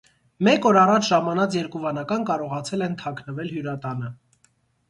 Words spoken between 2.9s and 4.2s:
թաքնվել հյուրատանը։